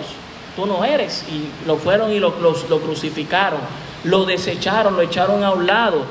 [0.55, 1.25] tú no eres.
[1.29, 3.59] Y lo fueron y lo, lo crucificaron,
[4.05, 6.05] lo desecharon, lo echaron a un lado.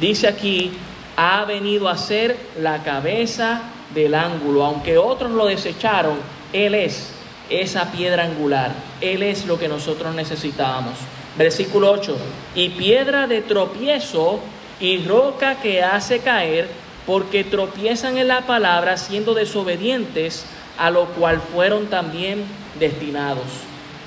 [0.00, 0.72] Dice aquí
[1.16, 3.62] ha venido a ser la cabeza
[3.94, 4.64] del ángulo.
[4.64, 6.18] Aunque otros lo desecharon,
[6.52, 7.10] Él es
[7.50, 8.72] esa piedra angular.
[9.00, 10.94] Él es lo que nosotros necesitábamos.
[11.36, 12.16] Versículo 8.
[12.54, 14.40] Y piedra de tropiezo
[14.80, 16.68] y roca que hace caer,
[17.06, 20.46] porque tropiezan en la palabra siendo desobedientes,
[20.78, 22.44] a lo cual fueron también
[22.78, 23.44] destinados.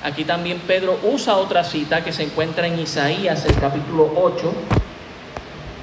[0.02, 4.52] Aquí también Pedro usa otra cita que se encuentra en Isaías, el capítulo 8.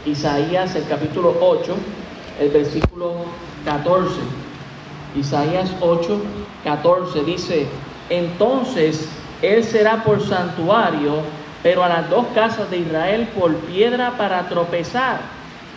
[0.06, 1.75] Isaías, el capítulo 8,
[2.39, 3.25] el versículo
[3.65, 4.13] 14.
[5.17, 6.21] Isaías 8,
[6.63, 7.67] 14 dice,
[8.10, 9.08] entonces
[9.41, 11.21] él será por santuario,
[11.63, 15.19] pero a las dos casas de Israel por piedra para tropezar,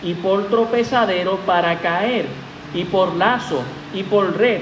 [0.03, 2.25] y por tropezadero para caer,
[2.73, 3.61] y por lazo,
[3.93, 4.61] y por red,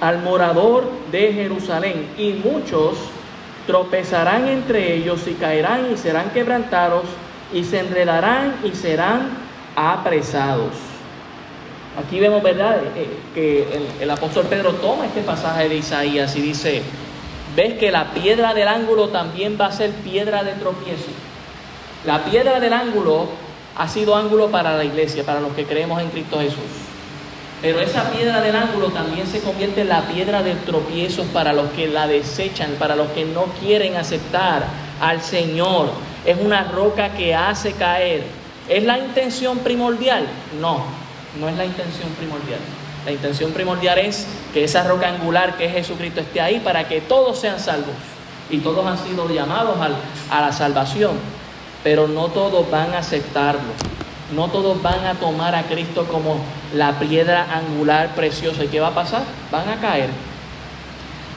[0.00, 2.08] al morador de Jerusalén.
[2.18, 2.96] Y muchos
[3.66, 7.04] tropezarán entre ellos y caerán y serán quebrantados,
[7.52, 9.28] y se enredarán y serán
[9.76, 10.72] apresados.
[11.98, 16.42] Aquí vemos, ¿verdad?, eh, que el, el apóstol Pedro toma este pasaje de Isaías y
[16.42, 16.82] dice,
[17.54, 21.08] ves que la piedra del ángulo también va a ser piedra de tropiezo.
[22.04, 23.28] La piedra del ángulo
[23.76, 26.58] ha sido ángulo para la iglesia, para los que creemos en Cristo Jesús.
[27.62, 31.70] Pero esa piedra del ángulo también se convierte en la piedra de tropiezo para los
[31.70, 34.64] que la desechan, para los que no quieren aceptar
[35.00, 35.90] al Señor.
[36.24, 38.24] Es una roca que hace caer.
[38.68, 40.26] ¿Es la intención primordial?
[40.60, 40.84] No,
[41.40, 42.60] no es la intención primordial.
[43.04, 47.00] La intención primordial es que esa roca angular que es Jesucristo esté ahí para que
[47.00, 47.94] todos sean salvos.
[48.50, 49.76] Y todos han sido llamados
[50.30, 51.12] a la salvación.
[51.82, 53.72] Pero no todos van a aceptarlo.
[54.34, 56.38] No todos van a tomar a Cristo como
[56.74, 58.64] la piedra angular preciosa.
[58.64, 59.22] ¿Y qué va a pasar?
[59.52, 60.10] Van a caer.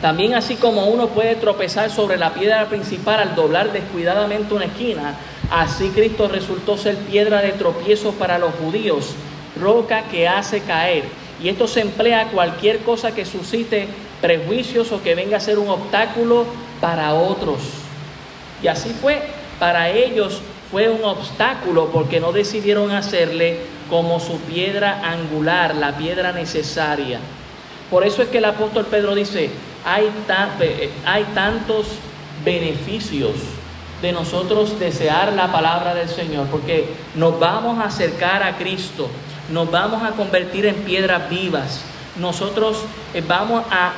[0.01, 5.15] También así como uno puede tropezar sobre la piedra principal al doblar descuidadamente una esquina,
[5.51, 9.13] así Cristo resultó ser piedra de tropiezo para los judíos,
[9.59, 11.03] roca que hace caer
[11.41, 13.87] y esto se emplea a cualquier cosa que suscite
[14.21, 16.45] prejuicios o que venga a ser un obstáculo
[16.81, 17.59] para otros.
[18.61, 19.21] Y así fue,
[19.59, 20.41] para ellos
[20.71, 27.19] fue un obstáculo porque no decidieron hacerle como su piedra angular, la piedra necesaria.
[27.89, 29.49] Por eso es que el apóstol Pedro dice,
[29.83, 30.11] hay,
[31.33, 31.87] tantos
[32.45, 33.33] beneficios
[34.01, 39.09] de nosotros desear la palabra del Señor, porque nos vamos a acercar a Cristo,
[39.51, 41.81] nos vamos a convertir en piedras vivas.
[42.17, 43.93] Nosotros eh, vamos a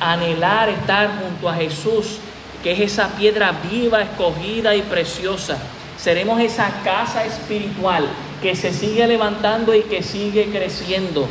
[0.00, 2.18] anhelar estar junto a Jesús,
[2.62, 5.58] que es esa piedra viva, escogida y preciosa.
[5.98, 8.06] Seremos esa casa espiritual
[8.42, 11.26] que se sigue levantando y que sigue creciendo.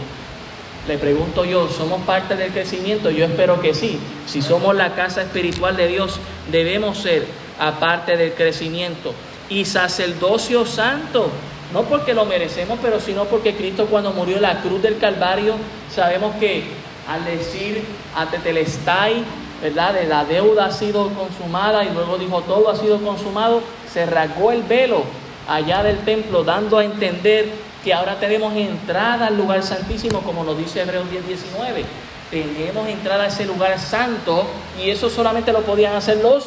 [0.88, 3.10] Le pregunto yo, ¿somos parte del crecimiento?
[3.10, 4.00] Yo espero que sí.
[4.28, 6.20] Si somos la casa espiritual de Dios,
[6.52, 7.26] debemos ser
[7.60, 9.14] aparte del crecimiento.
[9.50, 11.30] Y sacerdocio santo,
[11.74, 15.56] no porque lo merecemos, pero sino porque Cristo cuando murió en la cruz del Calvario,
[15.94, 16.64] sabemos que
[17.08, 17.84] al decir
[18.16, 19.24] a Tetelestai,
[19.66, 19.96] ¿verdad?
[20.08, 24.62] La deuda ha sido consumada y luego dijo todo ha sido consumado, se rasgó el
[24.62, 25.04] velo
[25.48, 27.50] allá del templo, dando a entender
[27.84, 31.84] que ahora tenemos entrada al lugar santísimo, como nos dice Hebreos 10, 19.
[32.30, 34.46] Tenemos entrada a ese lugar santo
[34.80, 36.46] y eso solamente lo podían hacer los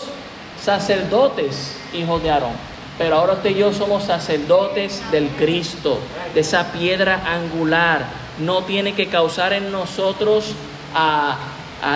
[0.63, 2.53] sacerdotes, hijos de Aarón.
[2.99, 5.99] Pero ahora usted y yo somos sacerdotes del Cristo,
[6.35, 8.07] de esa piedra angular.
[8.39, 10.53] No tiene que causar en nosotros
[10.95, 11.37] a,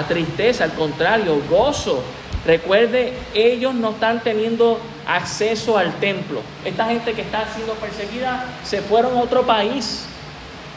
[0.09, 2.03] tristeza, al contrario, gozo.
[2.45, 6.41] Recuerde, ellos no están teniendo acceso al templo.
[6.65, 10.07] Esta gente que está siendo perseguida se fueron a otro país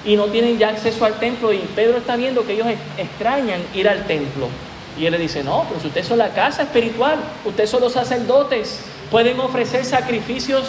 [0.06, 1.52] y no tienen ya acceso al templo.
[1.52, 4.48] Y Pedro está viendo que ellos extrañan ir al templo.
[4.98, 7.94] Y él le dice, no, pero si ustedes son la casa espiritual, ustedes son los
[7.94, 8.80] sacerdotes,
[9.12, 10.63] pueden ofrecer sacrificios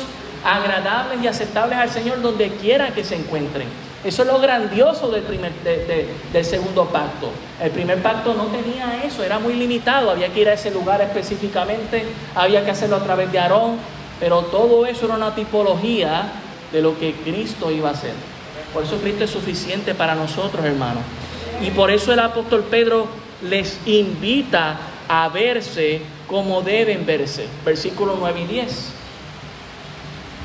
[0.45, 3.69] agradables y aceptables al Señor donde quiera que se encuentren.
[4.07, 7.29] Eso es lo grandioso del, segundo pacto.
[7.61, 11.03] El primer pacto no tenía eso, era muy limitado, había que ir a ese lugar
[11.03, 12.05] específicamente,
[12.37, 13.79] había que hacerlo a través de Aarón,
[14.21, 16.31] pero todo eso era una tipología
[16.71, 18.13] de lo que Cristo iba a hacer.
[18.73, 21.03] Por eso Cristo es suficiente para nosotros, hermanos.
[21.61, 23.09] Y por eso el apóstol Pedro
[23.43, 24.77] les invita
[25.09, 27.49] a verse como deben verse.
[27.65, 28.89] Versículo 9 y 10.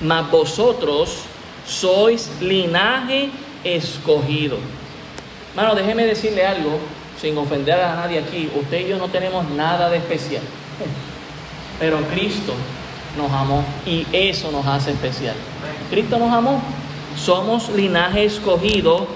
[0.02, 1.26] Mas vosotros
[1.64, 3.30] sois linaje
[3.64, 4.58] escogido.
[5.56, 6.80] Mano, déjeme decirle algo,
[7.20, 8.50] sin ofender a nadie aquí.
[8.56, 10.44] Usted y yo no tenemos nada de especial.
[11.80, 12.54] Pero Cristo
[13.18, 15.36] nos amó y eso nos hace especial.
[15.90, 16.62] Cristo nos amó.
[17.18, 19.08] Somos linaje escogido,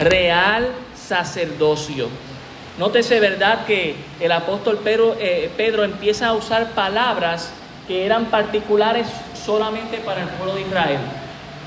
[0.00, 2.08] real sacerdocio
[2.80, 7.50] Nótese, ¿verdad?, que el apóstol Pedro, eh, Pedro empieza a usar palabras
[7.86, 9.06] que eran particulares
[9.44, 10.98] solamente para el pueblo de Israel.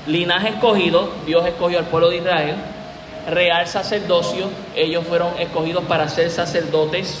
[0.06, 2.56] Linaje escogido, Dios escogió al pueblo de Israel.
[3.30, 7.20] Real sacerdocio, ellos fueron escogidos para ser sacerdotes.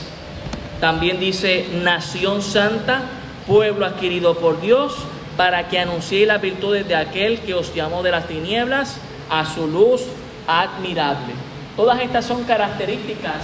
[0.80, 3.02] También dice nación santa,
[3.46, 4.96] pueblo adquirido por Dios,
[5.36, 8.98] para que anunciéis las virtudes de aquel que os llamó de las tinieblas
[9.30, 10.02] a su luz
[10.46, 11.32] admirable.
[11.76, 13.42] Todas estas son características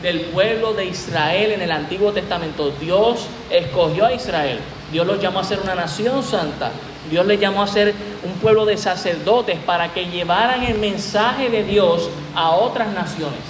[0.00, 2.70] del pueblo de Israel en el Antiguo Testamento.
[2.80, 4.60] Dios escogió a Israel.
[4.92, 6.70] Dios los llamó a ser una nación santa.
[7.10, 11.62] Dios les llamó a ser un pueblo de sacerdotes para que llevaran el mensaje de
[11.62, 13.40] Dios a otras naciones.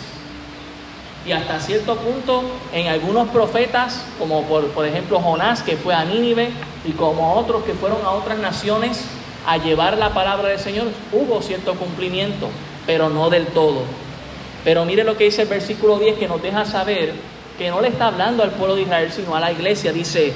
[1.27, 6.05] Y hasta cierto punto, en algunos profetas, como por, por ejemplo Jonás, que fue a
[6.05, 6.51] Nínive,
[6.85, 9.05] y como otros que fueron a otras naciones
[9.47, 12.49] a llevar la palabra del Señor, hubo cierto cumplimiento,
[12.87, 13.83] pero no del todo.
[14.65, 17.15] Pero mire lo que dice el versículo 10 que nos deja saber
[17.59, 19.93] que no le está hablando al pueblo de Israel, sino a la iglesia.
[19.93, 20.33] Dice,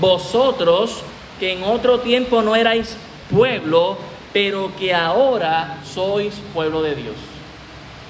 [0.00, 1.02] vosotros
[1.44, 2.96] que en otro tiempo no erais
[3.30, 3.98] pueblo,
[4.32, 7.16] pero que ahora sois pueblo de Dios.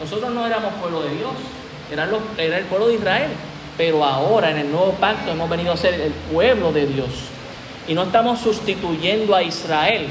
[0.01, 1.33] Nosotros no éramos pueblo de Dios,
[1.91, 3.31] era, era el pueblo de Israel,
[3.77, 7.09] pero ahora en el nuevo pacto hemos venido a ser el pueblo de Dios.
[7.89, 10.07] Y no estamos sustituyendo a Israel.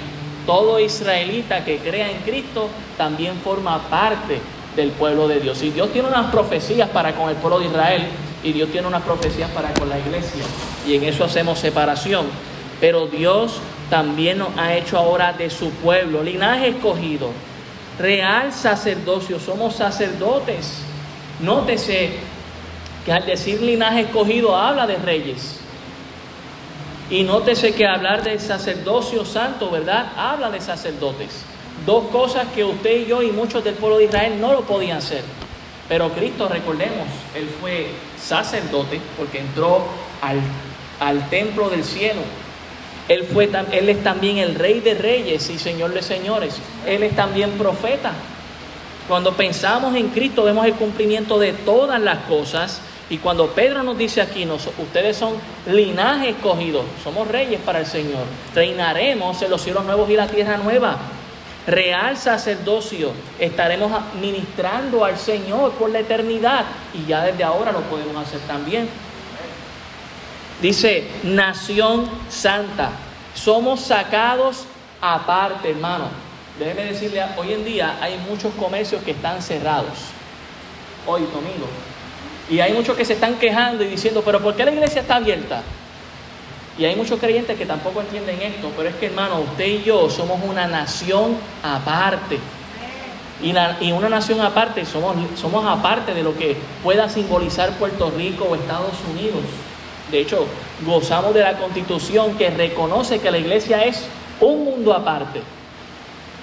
[0.46, 4.42] Todo israelita que crea en Cristo también forma parte
[4.76, 5.64] del pueblo de Dios.
[5.64, 8.04] Y Dios tiene unas profecías para con el pueblo de Israel
[8.44, 10.44] y Dios tiene unas profecías para con la iglesia.
[10.86, 12.26] Y en eso hacemos separación.
[12.80, 13.60] Pero Dios
[13.90, 17.30] también nos ha hecho ahora de su pueblo, linaje escogido,
[18.00, 20.80] real sacerdocio, somos sacerdotes.
[21.40, 22.12] Nótese
[23.06, 25.60] que al decir linaje escogido habla de reyes.
[27.10, 30.14] Y nótese que hablar de sacerdocio santo, ¿verdad?
[30.16, 31.44] Habla de sacerdotes.
[31.86, 34.98] Dos cosas que usted y yo y muchos del pueblo de Israel no lo podían
[34.98, 35.22] hacer.
[35.90, 39.84] Pero Cristo, recordemos, Él fue sacerdote porque entró
[40.22, 40.40] al,
[41.00, 42.22] al templo del cielo.
[43.10, 46.56] Él, fue, él es también el rey de reyes y señor de señores.
[46.88, 48.14] Él es también profeta.
[49.08, 53.98] Cuando pensamos en Cristo vemos el cumplimiento de todas las cosas y cuando Pedro nos
[53.98, 55.34] dice aquí, ustedes son
[55.68, 58.24] linaje escogido, somos reyes para el Señor,
[58.56, 60.98] reinaremos en los cielos nuevos y la tierra nueva.
[61.68, 68.16] Real sacerdocio, estaremos ministrando al Señor por la eternidad y ya desde ahora lo podemos
[68.16, 68.90] hacer también.
[70.62, 72.92] Dice, nación santa,
[73.34, 74.66] somos sacados
[75.02, 76.06] aparte, hermano.
[76.60, 79.98] Déjeme decirle, hoy en día hay muchos comercios que están cerrados.
[81.06, 81.68] Hoy, domingo,
[82.50, 85.16] y hay muchos que se están quejando y diciendo, pero ¿por qué la iglesia está
[85.16, 85.62] abierta?
[86.78, 90.10] Y hay muchos creyentes que tampoco entienden esto, pero es que hermano, usted y yo
[90.10, 92.40] somos una nación aparte.
[93.42, 93.54] Y,
[93.86, 98.56] y una nación aparte, somos, somos aparte de lo que pueda simbolizar Puerto Rico o
[98.56, 99.42] Estados Unidos.
[100.14, 100.46] De hecho,
[100.86, 104.06] gozamos de la constitución que reconoce que la iglesia es
[104.40, 105.42] un mundo aparte.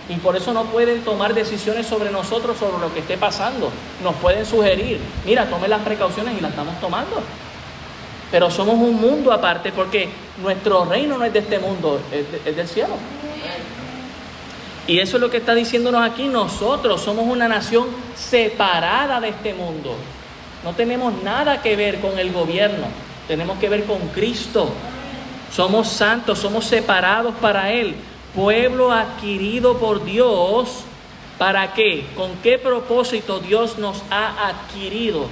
[0.08, 3.70] Y por eso no pueden tomar decisiones sobre nosotros, sobre lo que esté pasando.
[4.02, 7.22] Nos pueden sugerir, mira, tome las precauciones y las estamos tomando.
[8.32, 10.08] Pero somos un mundo aparte porque
[10.42, 12.94] nuestro reino no es de este mundo, es, del cielo.
[14.88, 16.26] Y eso es lo que está diciéndonos aquí.
[16.26, 19.94] Nosotros somos una nación separada de este mundo.
[20.64, 23.09] No tenemos nada que ver con el gobierno.
[23.30, 24.72] Tenemos que ver con Cristo.
[25.52, 27.94] Somos santos, somos separados para Él
[28.34, 30.80] pueblo adquirido por Dios.
[31.38, 32.06] ¿Para qué?
[32.16, 35.28] ¿Con qué propósito Dios nos ha adquirido?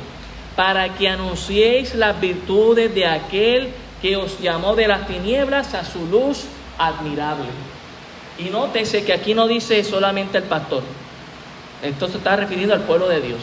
[0.54, 6.06] Para que anunciéis las virtudes de aquel que os llamó de las tinieblas a su
[6.06, 6.44] luz
[6.78, 7.48] admirable.
[8.38, 10.84] Y nótese que aquí no dice solamente el pastor.
[11.82, 13.40] Esto se está refiriendo al pueblo de Dios.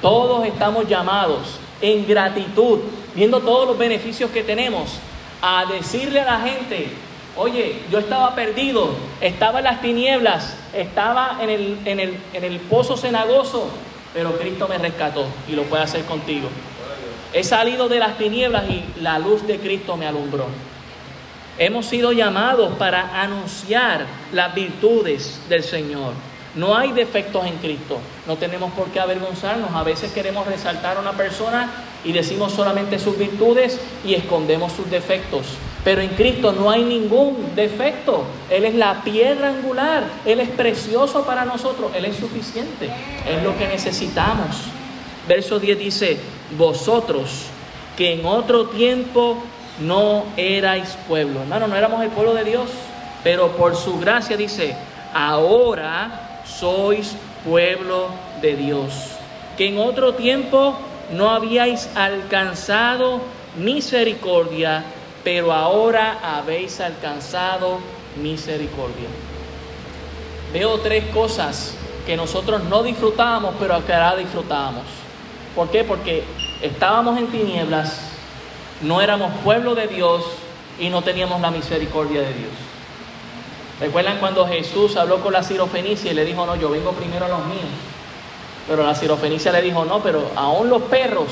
[0.00, 2.80] Todos estamos llamados en gratitud,
[3.14, 4.98] viendo todos los beneficios que tenemos,
[5.42, 6.90] a decirle a la gente,
[7.36, 12.60] Oye, yo estaba perdido, estaba en las tinieblas, estaba en el, en el, en el
[12.60, 13.68] pozo cenagoso,
[14.12, 16.48] pero Cristo me rescató y lo puede hacer contigo.
[17.32, 20.46] He salido de las tinieblas y la luz de Cristo me alumbró.
[21.58, 26.12] Hemos sido llamados para anunciar las virtudes del Señor.
[26.54, 27.98] No hay defectos en Cristo.
[28.26, 29.72] No tenemos por qué avergonzarnos.
[29.74, 31.70] A veces queremos resaltar a una persona
[32.04, 35.46] y decimos solamente sus virtudes y escondemos sus defectos.
[35.82, 38.24] Pero en Cristo no hay ningún defecto.
[38.50, 40.04] Él es la piedra angular.
[40.24, 41.90] Él es precioso para nosotros.
[41.94, 42.88] Él es suficiente.
[43.28, 44.56] Es lo que necesitamos.
[45.26, 46.18] Verso 10 dice,
[46.56, 47.46] vosotros
[47.96, 49.38] que en otro tiempo
[49.80, 51.40] no erais pueblo.
[51.42, 52.70] Hermano, no éramos el pueblo de Dios.
[53.24, 54.76] Pero por su gracia dice,
[55.12, 56.23] ahora
[56.64, 58.08] sois pueblo
[58.40, 58.92] de Dios.
[59.56, 60.76] Que en otro tiempo
[61.12, 63.20] no habíais alcanzado
[63.56, 64.84] misericordia
[65.24, 67.78] pero ahora habéis alcanzado
[68.22, 69.08] misericordia.
[70.52, 71.74] Veo tres cosas
[72.06, 74.84] que nosotros no disfrutábamos, pero que ahora disfrutábamos.
[75.56, 75.82] ¿Por qué?
[75.82, 76.22] Porque
[76.60, 77.98] estábamos en tinieblas,
[78.82, 80.22] no éramos pueblo de Dios
[80.78, 82.73] y no teníamos la misericordia de Dios.
[83.80, 87.28] ¿Recuerdan cuando Jesús habló con la sirofenicia y le dijo, no, yo vengo primero a
[87.28, 87.64] los míos?
[88.68, 91.28] Pero la sirofenicia le dijo, no, pero aún los perros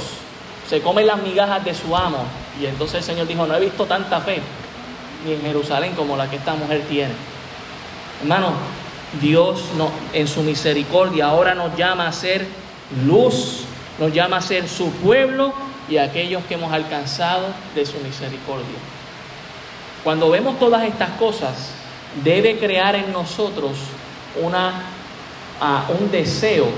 [0.69, 2.25] se comen las migajas de su amo.
[2.61, 4.41] Y entonces el Señor dijo, no he visto tanta fe
[5.25, 7.13] ni en Jerusalén como la que esta mujer tiene.
[8.21, 8.53] Hermano,
[9.21, 12.47] Dios no, en su misericordia ahora nos llama a ser
[13.07, 13.65] luz,
[13.99, 15.53] nos llama a ser su pueblo
[15.89, 18.79] y aquellos que hemos alcanzado de su misericordia.
[20.03, 21.73] Cuando vemos todas estas cosas,
[22.25, 23.73] debe crear en nosotros
[24.43, 24.83] una,
[26.01, 26.69] un deseo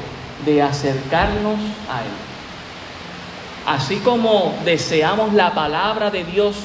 [0.45, 1.59] de acercarnos
[1.91, 2.35] a Él.
[3.67, 6.57] Así como deseamos la palabra de Dios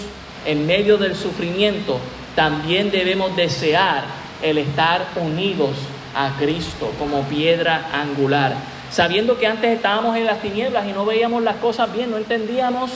[0.45, 1.99] en medio del sufrimiento,
[2.35, 4.03] también debemos desear
[4.41, 5.71] el estar unidos
[6.15, 8.55] a Cristo como piedra angular.
[8.91, 12.91] Sabiendo que antes estábamos en las tinieblas y no veíamos las cosas bien, no entendíamos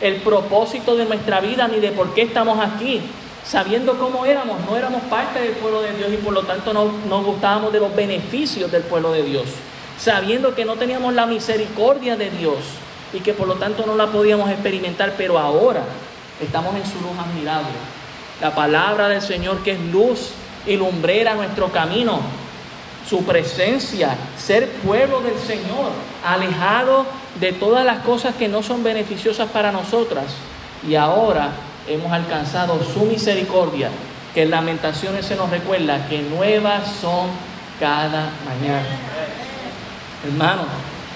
[0.00, 3.00] el propósito de nuestra vida ni de por qué estamos aquí.
[3.44, 6.92] Sabiendo cómo éramos, no éramos parte del pueblo de Dios y por lo tanto no
[7.08, 9.46] nos gustábamos de los beneficios del pueblo de Dios.
[9.98, 12.58] Sabiendo que no teníamos la misericordia de Dios
[13.12, 15.82] y que por lo tanto no la podíamos experimentar, pero ahora
[16.42, 17.68] estamos en su luz admirable.
[18.40, 20.30] La palabra del Señor que es luz
[20.66, 22.20] y lumbrera nuestro camino,
[23.08, 25.90] su presencia, ser pueblo del Señor,
[26.24, 27.06] alejado
[27.40, 30.26] de todas las cosas que no son beneficiosas para nosotras.
[30.86, 31.50] Y ahora
[31.88, 33.90] hemos alcanzado su misericordia,
[34.34, 37.28] que en lamentaciones se nos recuerda que nuevas son
[37.80, 38.86] cada mañana.
[40.26, 40.66] Hermanos,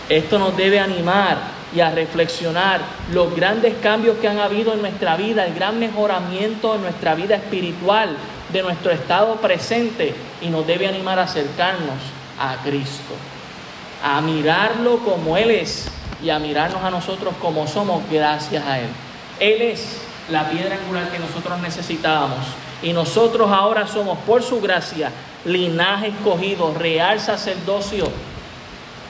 [0.08, 1.38] esto nos debe animar
[1.74, 2.80] y a reflexionar
[3.12, 7.36] los grandes cambios que han habido en nuestra vida, el gran mejoramiento en nuestra vida
[7.36, 8.16] espiritual,
[8.52, 11.96] de nuestro estado presente y nos debe animar a acercarnos
[12.38, 13.14] a Cristo,
[14.04, 15.88] a mirarlo como Él es
[16.22, 18.88] y a mirarnos a nosotros como somos gracias a Él.
[19.40, 19.98] Él es
[20.32, 22.44] la piedra angular que nosotros necesitábamos
[22.82, 25.10] y nosotros ahora somos por su gracia
[25.44, 28.08] linaje escogido, real sacerdocio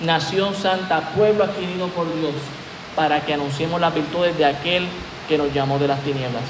[0.03, 2.35] nación santa, pueblo adquirido por Dios,
[2.95, 4.87] para que anunciemos las virtudes de aquel
[5.29, 6.43] que nos llamó de las tinieblas.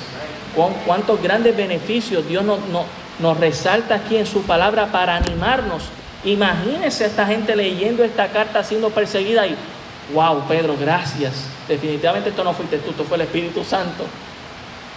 [0.86, 5.84] Cuántos grandes beneficios Dios nos, resalta aquí en su palabra para animarnos.
[6.24, 9.56] Imagínense a esta gente leyendo esta carta siendo perseguida y,
[10.12, 11.46] wow, Pedro, gracias.
[11.68, 14.04] Definitivamente esto no fuiste tú, esto fue el Espíritu Santo,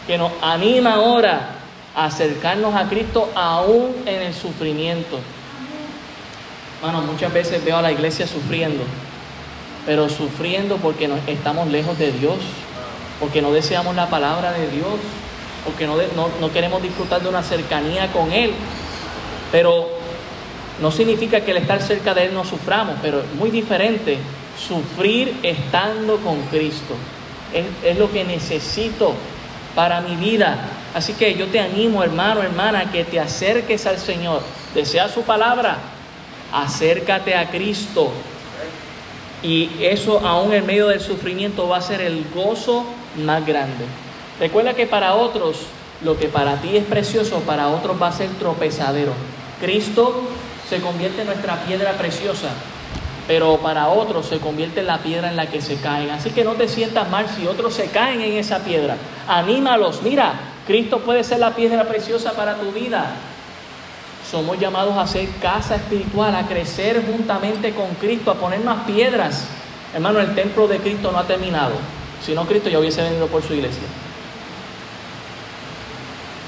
[0.07, 1.55] que nos anima ahora
[1.95, 5.19] a acercarnos a Cristo aún en el sufrimiento.
[6.81, 8.83] Bueno, muchas veces veo a la iglesia sufriendo,
[9.85, 12.37] pero sufriendo porque no, estamos lejos de Dios,
[13.19, 14.99] porque no deseamos la palabra de Dios,
[15.63, 15.95] porque no,
[16.39, 18.51] no queremos disfrutar de una cercanía con Él.
[19.51, 19.87] Pero
[20.81, 24.17] no significa que el estar cerca de Él no suframos, pero es muy diferente
[24.59, 26.93] sufrir estando con Cristo.
[27.53, 29.13] Es, es, lo que necesito
[29.75, 30.57] para mi vida.
[30.93, 34.41] Así que yo te animo, hermano, hermana, que te acerques al Señor.
[34.73, 35.77] Desea su palabra,
[36.51, 38.11] acércate a Cristo.
[39.43, 42.85] Y eso aún en medio del sufrimiento va a ser el gozo
[43.23, 43.85] más grande.
[44.39, 45.67] Recuerda que para otros
[46.03, 49.13] lo que para ti es precioso, para otros va a ser tropezadero.
[49.59, 50.23] Cristo
[50.67, 52.49] se convierte en nuestra piedra preciosa,
[53.27, 56.09] pero para otros se convierte en la piedra en la que se caen.
[56.11, 58.97] Así que no te sientas mal si otros se caen en esa piedra.
[59.27, 60.33] Anímalos, mira,
[60.67, 63.15] Cristo puede ser la piedra preciosa para tu vida.
[64.29, 69.47] Somos llamados a ser casa espiritual, a crecer juntamente con Cristo, a poner más piedras.
[69.93, 71.73] Hermano, el templo de Cristo no ha terminado.
[72.23, 73.83] Si no, Cristo ya hubiese venido por su iglesia.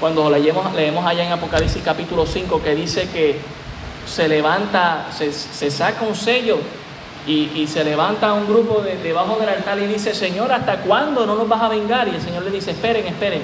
[0.00, 3.40] Cuando leemos, leemos allá en Apocalipsis capítulo 5 que dice que
[4.08, 6.58] se levanta, se, saca un sello
[7.26, 11.36] y, se levanta un grupo de, debajo del altar y dice, Señor, ¿hasta cuándo no
[11.36, 12.08] nos vas a vengar?
[12.08, 13.42] Y el Señor le dice, esperen, esperen,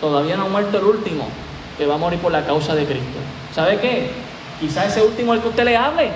[0.00, 1.28] todavía no ha muerto el último
[1.76, 3.18] que va a morir por la causa de Cristo.
[3.54, 4.10] ¿Sabe qué?
[4.58, 6.10] Quizá ese último al que usted le hable.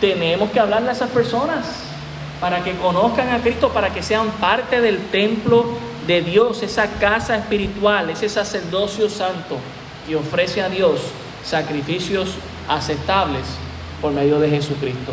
[0.00, 1.66] Tenemos que hablarle a esas personas
[2.40, 5.66] para que conozcan a Cristo, para que sean parte del templo
[6.06, 9.58] de Dios, esa casa espiritual, ese sacerdocio santo
[10.06, 11.00] que ofrece a Dios
[11.44, 12.36] sacrificios
[12.68, 13.44] aceptables
[14.00, 15.12] por medio de Jesucristo.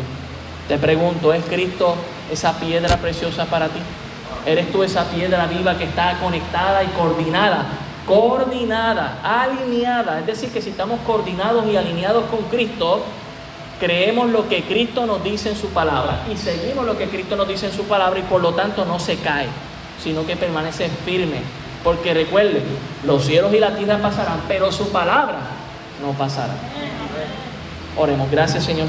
[0.68, 1.94] Te pregunto, ¿es Cristo
[2.30, 3.80] esa piedra preciosa para ti?
[4.44, 7.66] ¿Eres tú esa piedra viva que está conectada y coordinada
[8.06, 10.20] coordinada, alineada.
[10.20, 13.02] Es decir, que si estamos coordinados y alineados con Cristo,
[13.80, 17.46] creemos lo que Cristo nos dice en su palabra y seguimos lo que Cristo nos
[17.46, 19.48] dice en su palabra y por lo tanto no se cae,
[20.02, 21.40] sino que permanece firme.
[21.84, 22.64] Porque recuerden,
[23.04, 25.38] los cielos y la tierra pasarán, pero su palabra
[26.02, 26.54] no pasará.
[27.96, 28.88] Oremos, gracias Señor.